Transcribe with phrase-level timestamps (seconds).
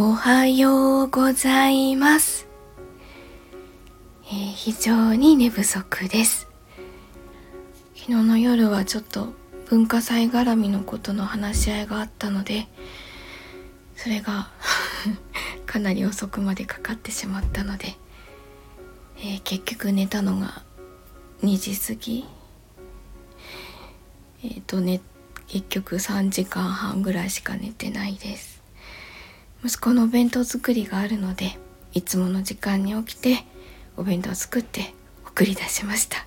[0.00, 2.46] おはようございます、
[4.26, 6.46] えー、非常に寝不足です。
[7.96, 9.32] 昨日の夜はちょっと
[9.68, 12.68] 文化祭絡みのことの話し合いがあったので
[13.96, 14.52] それが
[15.66, 17.96] かなり遅くまでかかってしまったので、
[19.16, 20.62] えー、結局寝たのが
[21.42, 22.24] 2時過ぎ。
[24.44, 25.00] えっ、ー、とね
[25.48, 28.57] 結局3時間半ぐらいしか寝てないです。
[29.64, 31.58] 息子のお弁当作りがあるので
[31.92, 33.44] いつもの時間に起きて
[33.96, 34.94] お弁当作って
[35.26, 36.26] 送り出しました。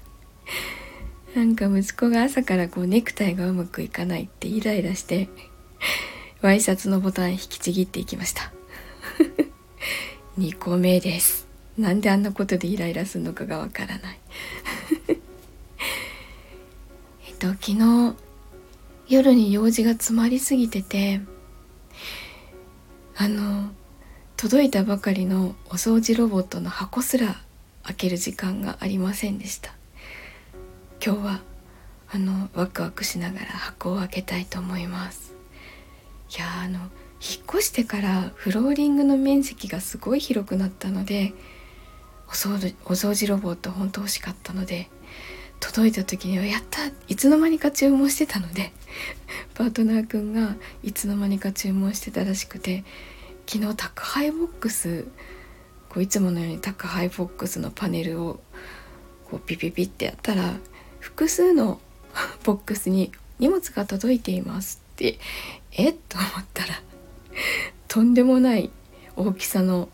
[1.36, 5.30] なんか息子が朝からこうネクタイがうまくいかないってイライラして
[6.42, 8.52] ワイシャツのボタン引きちぎっていきました。
[10.38, 11.48] 2個目です。
[11.78, 14.20] なんであんなことでイライラするのかがわからない。
[17.30, 18.16] えっと昨日
[19.08, 21.22] 夜に用事が詰まりすぎてて
[23.22, 23.70] あの
[24.36, 27.40] 届いたばかりのお掃除ロボットの箱すら
[27.84, 29.76] 開ける時間がありませんでした。
[31.06, 31.42] 今日は
[32.12, 35.36] あのワクワクしながら箱を開けたいと思います。
[36.36, 36.90] いやあの引っ
[37.48, 41.36] 越してからフローリングの面積がすごい広くなったので
[42.28, 44.90] お掃除ロボット本当欲しかったので
[45.60, 48.72] 届いた時にはやったいつの間にか注文してたので
[49.62, 52.84] パートナーくんがいつの間にか注文してたらしくて
[53.46, 55.06] 昨日宅配ボックス
[55.88, 58.40] こういつものように宅配ボックスのパネルを
[59.30, 60.56] こうピピピってやったら
[61.00, 61.80] 複数の
[62.44, 65.20] ボックスに荷物が届いていますって
[65.74, 66.70] えっと思ったら
[67.88, 68.72] とんでもない
[69.16, 69.90] 大きさの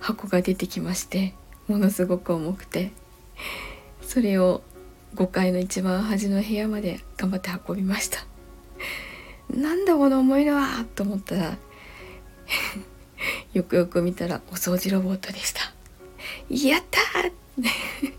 [0.00, 1.32] 箱が出てきまして
[1.68, 2.90] ものすごく重くて
[4.02, 4.62] それを
[5.14, 8.26] 5階の一番端の部屋まで頑張って運びました。
[9.56, 11.56] なんだこの重いのはと思ったら
[13.54, 15.72] よくよく見たらお掃除ロボットでした。
[16.50, 17.32] やったー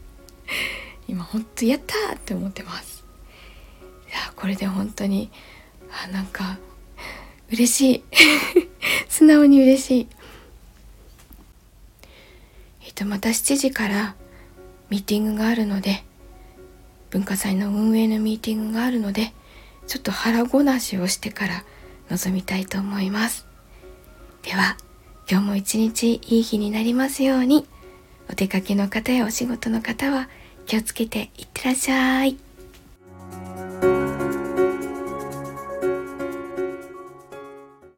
[1.08, 3.06] 今ほんとやったーって思ってます。
[4.08, 5.30] いやこれで本当に
[6.04, 6.58] あなんか
[7.52, 8.04] 嬉しい。
[9.08, 10.08] 素直に嬉しい。
[12.84, 14.16] えっとまた7時から
[14.90, 16.04] ミーティングがあるので
[17.12, 19.34] 文化祭の運営のミーティングがあるので
[19.88, 21.64] ちょっと腹ごなしをしてから
[22.10, 23.48] 臨みたいと思います
[24.44, 24.78] では
[25.30, 27.68] 今日も一日いい日になりますように
[28.30, 30.30] お出かけの方やお仕事の方は
[30.66, 32.47] 気をつけていってらっしゃい。